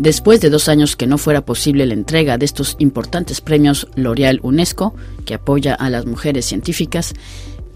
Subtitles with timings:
[0.00, 4.40] Después de dos años que no fuera posible la entrega de estos importantes premios L'Oréal
[4.42, 4.94] UNESCO,
[5.26, 7.12] que apoya a las mujeres científicas,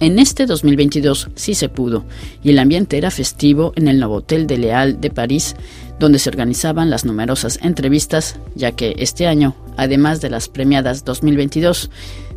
[0.01, 2.07] en este 2022 sí se pudo,
[2.43, 5.55] y el ambiente era festivo en el Novotel de Leal de París,
[6.01, 11.91] donde se organizaban las numerosas entrevistas, ya que este año, además de las premiadas 2022,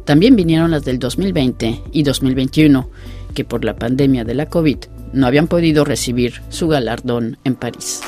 [0.04, 2.90] también vinieron las del 2020 y 2021,
[3.34, 4.80] que por la pandemia de la COVID
[5.14, 8.02] no habían podido recibir su galardón en París.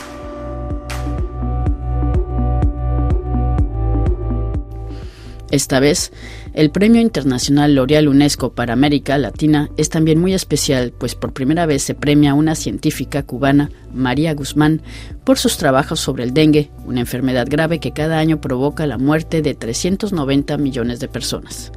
[5.52, 6.12] Esta vez,
[6.53, 11.66] el Premio Internacional L'Oreal UNESCO para América Latina es también muy especial, pues por primera
[11.66, 14.84] vez se premia a una científica cubana, María Guzmán,
[15.23, 19.41] por sus trabajos sobre el dengue, una enfermedad grave que cada año provoca la muerte
[19.41, 21.72] de 390 millones de personas.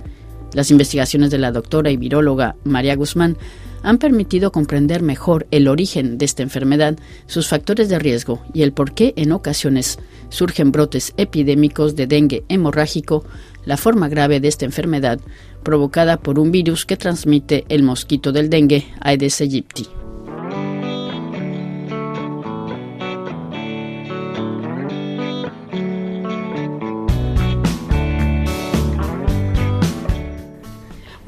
[0.53, 3.39] Las investigaciones de la doctora y viróloga María Guzmán
[3.83, 8.73] han permitido comprender mejor el origen de esta enfermedad, sus factores de riesgo y el
[8.73, 9.98] por qué en ocasiones
[10.29, 13.25] surgen brotes epidémicos de dengue hemorrágico
[13.65, 15.21] la forma grave de esta enfermedad,
[15.62, 20.02] provocada por un virus que transmite el mosquito del dengue, Aedes aegypti.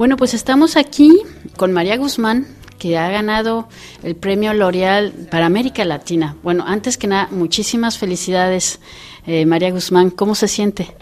[0.04, 1.22] Bueno, pues estamos aquí
[1.56, 2.46] con María Guzmán,
[2.78, 3.70] que ha ganado
[4.02, 6.36] el premio L'Oreal para América Latina.
[6.42, 8.80] Bueno, antes que nada, muchísimas felicidades,
[9.26, 10.10] eh, María Guzmán.
[10.10, 10.94] ¿Cómo se siente?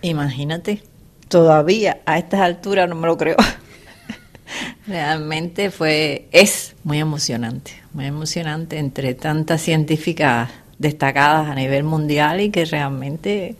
[0.00, 0.82] Imagínate,
[1.28, 3.36] todavía a estas alturas no me lo creo.
[4.86, 12.48] Realmente fue, es muy emocionante, muy emocionante entre tantas científicas destacadas a nivel mundial y
[12.48, 13.56] que realmente,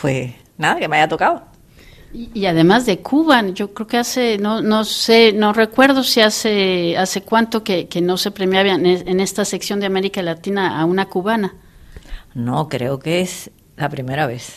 [0.00, 1.51] pues nada, que me haya tocado.
[2.14, 6.96] Y, además de Cuba, yo creo que hace, no, no sé, no recuerdo si hace,
[6.98, 11.06] hace cuánto que, que no se premiaba en esta sección de América Latina a una
[11.06, 11.54] cubana.
[12.34, 14.54] No, creo que es la primera vez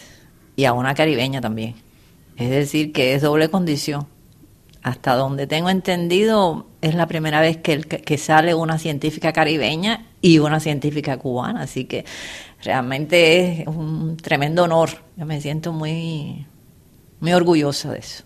[0.56, 1.76] y a una caribeña también.
[2.38, 4.08] Es decir, que es doble condición.
[4.84, 10.38] Hasta donde tengo entendido, es la primera vez que, que sale una científica caribeña y
[10.40, 11.62] una científica cubana.
[11.62, 12.06] Así que
[12.64, 14.90] realmente es un tremendo honor.
[15.18, 16.46] Yo me siento muy,
[17.26, 18.24] muy orgullosa de eso.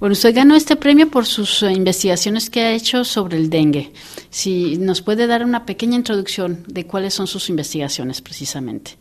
[0.00, 3.92] Bueno, usted ganó este premio por sus eh, investigaciones que ha hecho sobre el dengue.
[4.28, 8.98] Si nos puede dar una pequeña introducción de cuáles son sus investigaciones precisamente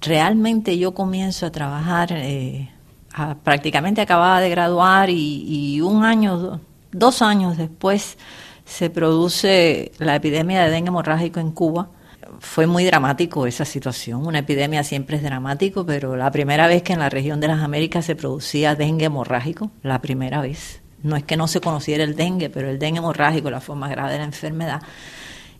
[0.00, 2.70] realmente yo comienzo a trabajar, eh,
[3.42, 6.60] prácticamente acababa de graduar y, un año,
[6.92, 8.16] dos años después
[8.64, 11.88] se produce la epidemia de dengue hemorrágico en Cuba.
[12.38, 14.26] Fue muy dramático esa situación.
[14.26, 17.60] Una epidemia siempre es dramático, pero la primera vez que en la región de las
[17.60, 20.80] Américas se producía dengue hemorrágico, la primera vez.
[21.02, 24.12] No es que no se conociera el dengue, pero el dengue hemorrágico, la forma grave
[24.12, 24.82] de la enfermedad,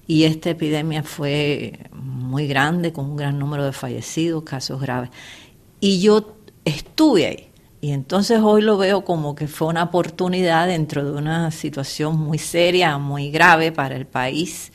[0.06, 5.10] y esta epidemia fue muy grande, con un gran número de fallecidos, casos graves.
[5.78, 7.48] Y yo estuve ahí.
[7.80, 12.38] Y entonces hoy lo veo como que fue una oportunidad dentro de una situación muy
[12.38, 14.72] seria, muy grave para el país.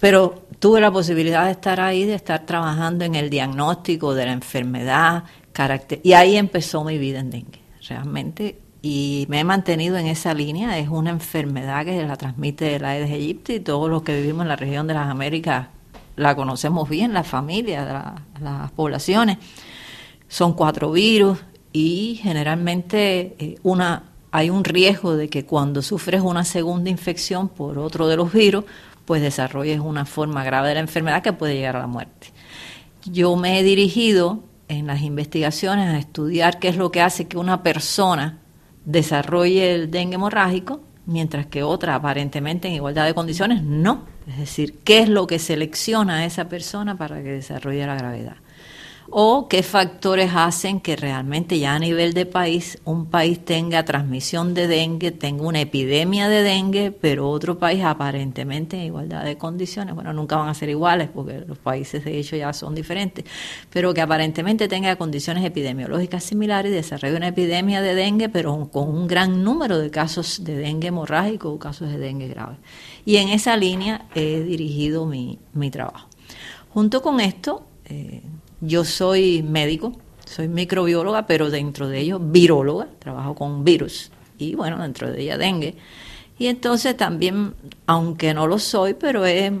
[0.00, 4.32] Pero tuve la posibilidad de estar ahí, de estar trabajando en el diagnóstico de la
[4.32, 5.24] enfermedad,
[6.02, 7.60] y ahí empezó mi vida en dengue.
[7.86, 10.78] Realmente y me he mantenido en esa línea.
[10.78, 14.48] Es una enfermedad que la transmite la Aedes aegypti y todos los que vivimos en
[14.48, 15.68] la región de las Américas
[16.16, 19.38] la conocemos bien, la familia, las poblaciones.
[20.28, 21.38] Son cuatro virus
[21.72, 27.78] y generalmente eh, una, hay un riesgo de que cuando sufres una segunda infección por
[27.78, 28.64] otro de los virus,
[29.10, 32.28] pues desarrolles una forma grave de la enfermedad que puede llegar a la muerte.
[33.04, 37.36] Yo me he dirigido en las investigaciones a estudiar qué es lo que hace que
[37.36, 38.38] una persona
[38.84, 44.04] desarrolle el dengue hemorrágico, mientras que otra aparentemente en igualdad de condiciones no.
[44.28, 48.36] Es decir, ¿qué es lo que selecciona a esa persona para que desarrolle la gravedad?
[49.10, 54.54] O qué factores hacen que realmente ya a nivel de país un país tenga transmisión
[54.54, 59.94] de dengue, tenga una epidemia de dengue, pero otro país aparentemente en igualdad de condiciones,
[59.94, 63.24] bueno, nunca van a ser iguales porque los países de hecho ya son diferentes,
[63.68, 68.88] pero que aparentemente tenga condiciones epidemiológicas similares y desarrolle una epidemia de dengue, pero con
[68.88, 72.56] un gran número de casos de dengue hemorrágico o casos de dengue grave.
[73.04, 76.08] Y en esa línea he dirigido mi, mi trabajo.
[76.72, 78.22] Junto con esto, eh,
[78.60, 79.92] yo soy médico,
[80.26, 85.38] soy microbióloga, pero dentro de ello viróloga, trabajo con virus y bueno, dentro de ella
[85.38, 85.76] dengue.
[86.38, 87.54] Y entonces también,
[87.86, 89.52] aunque no lo soy, pero he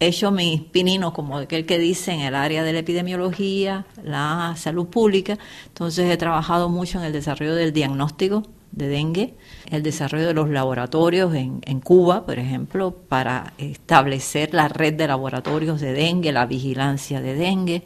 [0.00, 4.86] hecho mis pininos, como aquel que dice, en el área de la epidemiología, la salud
[4.86, 5.38] pública.
[5.66, 9.34] Entonces he trabajado mucho en el desarrollo del diagnóstico de dengue,
[9.70, 15.08] el desarrollo de los laboratorios en, en, Cuba, por ejemplo, para establecer la red de
[15.08, 17.82] laboratorios de dengue, la vigilancia de dengue.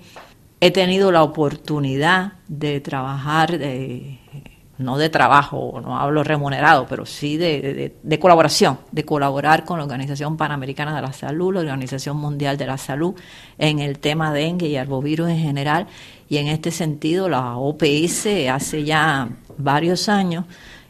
[0.64, 4.20] He tenido la oportunidad de trabajar de,
[4.78, 10.36] no de trabajo, no hablo remunerado, pero sí de, colaboración, de colaborar con la Organización
[10.36, 13.12] Panamericana de la Salud, la Organización Mundial de la Salud,
[13.58, 15.88] en el tema dengue y arbovirus en general.
[16.28, 20.44] Y en este sentido, la OPS hace ya varios años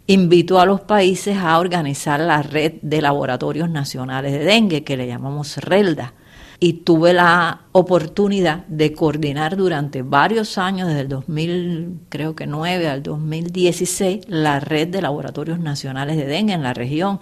[0.07, 5.07] invitó a los países a organizar la red de laboratorios nacionales de dengue, que le
[5.07, 6.13] llamamos RELDA
[6.63, 12.87] y tuve la oportunidad de coordinar durante varios años, desde el 2000, creo que 9
[12.87, 17.19] al 2016, la red de laboratorios nacionales de dengue en la región.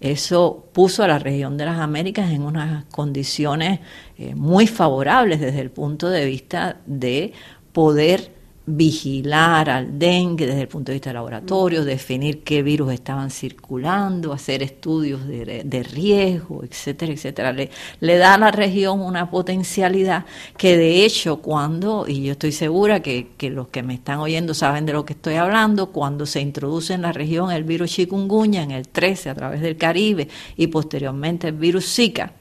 [0.00, 3.78] Eso puso a la región de las Américas en unas condiciones
[4.18, 7.34] eh, muy favorables desde el punto de vista de
[7.72, 8.32] poder
[8.64, 14.32] vigilar al dengue desde el punto de vista del laboratorio, definir qué virus estaban circulando,
[14.32, 17.52] hacer estudios de, riesgo, etcétera, etcétera.
[17.52, 17.70] Le,
[18.00, 20.26] le, da a la región una potencialidad
[20.56, 24.54] que de hecho cuando, y yo estoy segura que, que, los que me están oyendo
[24.54, 28.62] saben de lo que estoy hablando, cuando se introduce en la región el virus chikungunya
[28.62, 32.32] en el 13 a través del Caribe y posteriormente el virus Zika,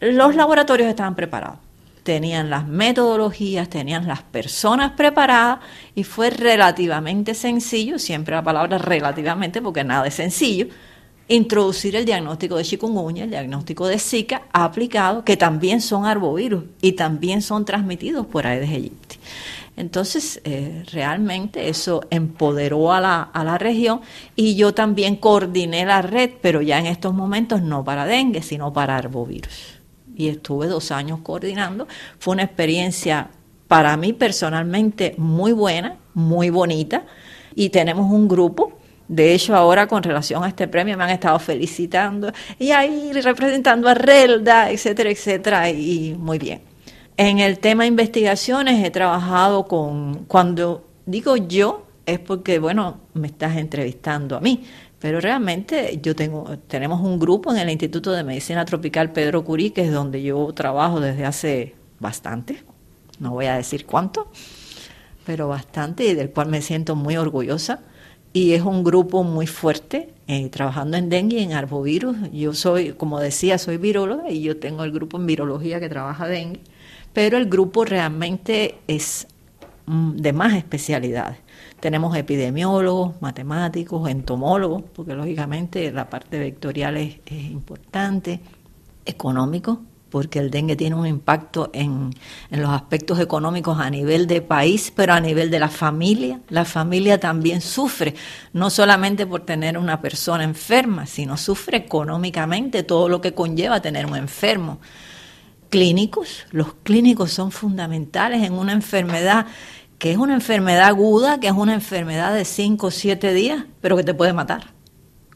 [0.00, 1.67] los laboratorios estaban preparados
[2.08, 5.58] tenían las metodologías, tenían las personas preparadas
[5.94, 10.68] y fue relativamente sencillo, siempre la palabra relativamente porque nada es sencillo,
[11.28, 16.92] introducir el diagnóstico de chikungunya, el diagnóstico de Zika aplicado, que también son arbovirus y
[16.92, 19.18] también son transmitidos por Aedes aegypti.
[19.76, 24.00] Entonces, eh, realmente eso empoderó a la, a la región
[24.34, 28.72] y yo también coordiné la red, pero ya en estos momentos no para dengue, sino
[28.72, 29.77] para arbovirus
[30.18, 31.88] y estuve dos años coordinando.
[32.18, 33.30] Fue una experiencia
[33.68, 37.04] para mí personalmente muy buena, muy bonita
[37.54, 38.72] y tenemos un grupo.
[39.06, 43.88] De hecho, ahora con relación a este premio me han estado felicitando y ahí representando
[43.88, 46.60] a Relda, etcétera, etcétera, y muy bien.
[47.16, 53.56] En el tema investigaciones he trabajado con, cuando digo yo, es porque, bueno, me estás
[53.56, 54.64] entrevistando a mí,
[55.00, 59.70] pero realmente yo tengo, tenemos un grupo en el Instituto de Medicina Tropical Pedro Curí,
[59.70, 62.62] que es donde yo trabajo desde hace bastante,
[63.20, 64.28] no voy a decir cuánto,
[65.24, 67.80] pero bastante y del cual me siento muy orgullosa.
[68.32, 72.16] Y es un grupo muy fuerte, eh, trabajando en dengue y en arbovirus.
[72.32, 76.26] Yo soy, como decía, soy viróloga y yo tengo el grupo en virología que trabaja
[76.26, 76.60] dengue,
[77.12, 79.26] pero el grupo realmente es
[79.86, 81.38] mm, de más especialidades.
[81.80, 88.40] Tenemos epidemiólogos, matemáticos, entomólogos, porque lógicamente la parte vectorial es, importante,
[89.04, 89.80] económico,
[90.10, 92.10] porque el dengue tiene un impacto en,
[92.50, 96.40] en, los aspectos económicos a nivel de país, pero a nivel de la familia.
[96.48, 98.14] La familia también sufre,
[98.52, 104.06] no solamente por tener una persona enferma, sino sufre económicamente todo lo que conlleva tener
[104.06, 104.80] un enfermo.
[105.68, 109.46] Clínicos, los clínicos son fundamentales en una enfermedad
[109.98, 113.96] que es una enfermedad aguda, que es una enfermedad de 5 o 7 días, pero
[113.96, 114.72] que te puede matar.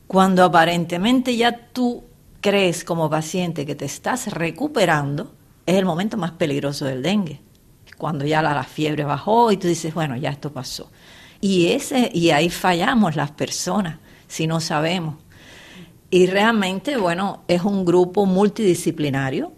[0.06, 2.05] Cuando aparentemente ya tú
[2.41, 5.32] crees como paciente que te estás recuperando,
[5.67, 7.41] es el momento más peligroso del dengue.
[7.99, 10.91] Cuando ya la, fiebre bajó y tú dices, bueno, ya esto pasó.
[11.41, 13.99] Y, ese, y ahí fallamos las personas
[14.29, 15.17] si no sabemos.
[16.11, 19.53] Y realmente, bueno, es un grupo multidisciplinario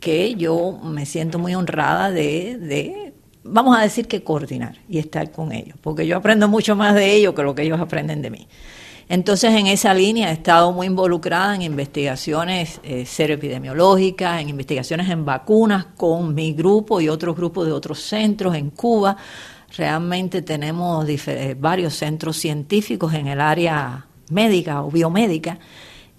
[0.00, 3.09] que yo me siento muy honrada de, de
[3.50, 7.12] vamos a decir que coordinar y estar con ellos, porque yo aprendo mucho más de
[7.14, 8.48] ellos que lo que ellos aprenden de mí.
[9.08, 15.24] Entonces, en esa línea he estado muy involucrada en investigaciones eh, seroepidemiológicas, en investigaciones en
[15.24, 19.16] vacunas con mi grupo y otros grupos de otros centros en Cuba.
[19.76, 21.06] Realmente tenemos
[21.58, 25.58] varios centros científicos en el área médica o biomédica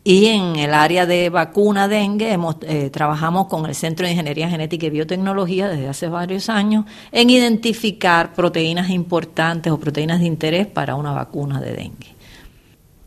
[0.04, 4.50] y en el área de vacuna dengue hemos, eh, trabajamos con el Centro de Ingeniería
[4.50, 10.66] Genética y Biotecnología desde hace varios años en identificar proteínas importantes o proteínas de interés
[10.66, 12.16] para una vacuna de dengue.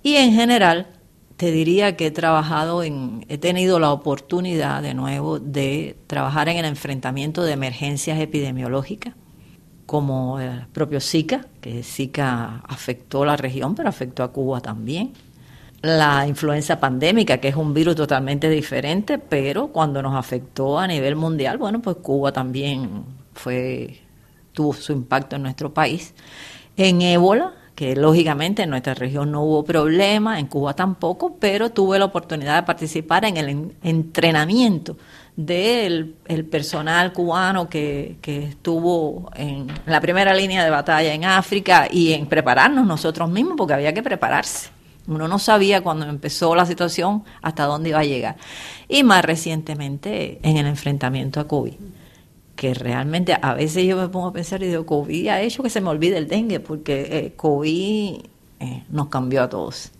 [0.04, 0.86] Y en general,
[1.36, 6.58] te diría que he trabajado en, he tenido la oportunidad de nuevo de trabajar en
[6.58, 9.14] el enfrentamiento de emergencias epidemiológicas,
[9.84, 15.12] como el propio Zika, que Zika afectó la región, pero afectó a Cuba también
[15.84, 21.14] la influenza pandémica, que es un virus totalmente diferente, pero cuando nos afectó a nivel
[21.14, 24.00] mundial, bueno, pues Cuba también fue
[24.54, 26.14] tuvo su impacto en nuestro país.
[26.76, 31.98] En ébola, que lógicamente en nuestra región no hubo problema, en Cuba tampoco, pero tuve
[31.98, 34.96] la oportunidad de participar en el entrenamiento
[35.36, 42.12] del el personal cubano que, estuvo en la primera línea de batalla en África y
[42.12, 44.70] en prepararnos nosotros mismos, porque había que prepararse.
[45.06, 48.36] Uno no sabía cuando empezó la situación hasta dónde iba a llegar.
[48.88, 51.74] Y más recientemente en el enfrentamiento a COVID,
[52.56, 55.70] que realmente a veces yo me pongo a pensar y digo, COVID ha hecho que
[55.70, 58.16] se me olvide el dengue, porque eh, COVID
[58.60, 59.90] eh, nos cambió a todos,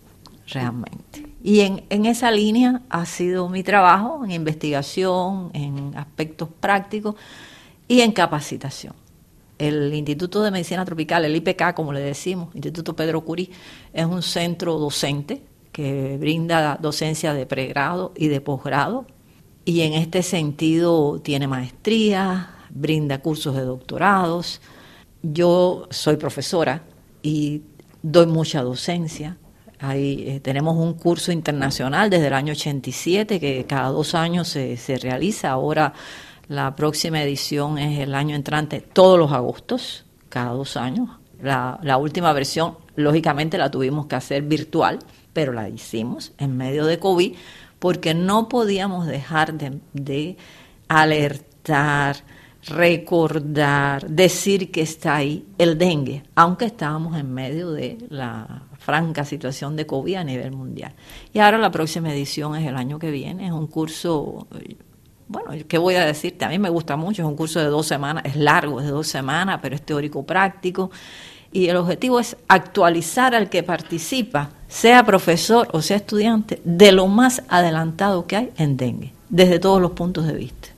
[0.47, 1.27] realmente.
[1.43, 7.15] Y en, en esa línea ha sido mi trabajo en investigación, en aspectos prácticos
[7.87, 9.04] y en capacitación.
[9.57, 13.51] El Instituto de Medicina Tropical, el IPK, como le decimos, Instituto Pedro Curí,
[13.93, 19.05] es un centro docente que brinda docencia de pregrado y de posgrado.
[19.65, 24.61] Y en este sentido tiene maestría, brinda cursos de doctorados.
[25.21, 26.83] Yo soy profesora
[27.23, 27.63] y
[28.01, 29.37] doy mucha docencia.
[29.79, 34.77] Ahí, eh, tenemos un curso internacional desde el año 87 que cada dos años se,
[34.77, 35.49] se realiza.
[35.49, 35.93] Ahora
[36.47, 41.09] la próxima edición es el año entrante, todos los agostos, cada dos años.
[41.41, 44.99] La, última versión, lógicamente, la tuvimos que hacer virtual,
[45.33, 47.35] pero la hicimos en medio de COVID
[47.79, 50.37] porque no podíamos dejar de, de
[50.87, 52.17] alertar,
[52.67, 59.75] recordar, decir que está ahí el dengue, aunque estábamos en medio de la franca situación
[59.75, 60.93] de COVID a nivel mundial.
[61.33, 64.47] Y ahora la próxima edición es el año que viene, es un curso,
[65.27, 66.45] bueno, ¿qué voy a decirte?
[66.45, 69.07] A me gusta mucho, es un curso de dos semanas, es largo, es de dos
[69.07, 70.91] semanas, pero es teórico práctico.
[71.51, 77.07] Y el objetivo es actualizar al que participa, sea profesor o sea estudiante, de lo
[77.07, 80.75] más adelantado que hay en dengue, desde todos los puntos de vista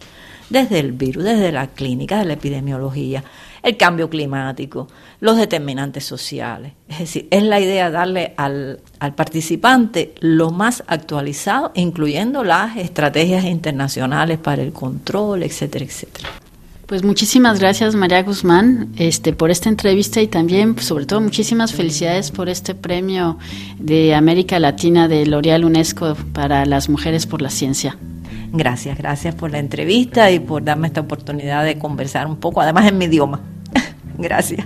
[0.49, 3.23] desde el virus, desde la clínica, desde la epidemiología,
[3.63, 4.87] el cambio climático,
[5.19, 6.73] los determinantes sociales.
[6.87, 13.45] Es decir, es la idea darle al, al participante lo más actualizado, incluyendo las estrategias
[13.45, 16.29] internacionales para el control, etcétera, etcétera.
[16.87, 22.31] Pues muchísimas gracias María Guzmán este, por esta entrevista y también, sobre todo, muchísimas felicidades
[22.31, 23.37] por este premio
[23.77, 27.97] de América Latina de L'Oreal UNESCO para las mujeres por la ciencia.
[28.51, 32.87] Gracias, gracias por la entrevista y por darme esta oportunidad de conversar un poco, además
[32.87, 33.41] en mi idioma.
[34.17, 34.65] gracias.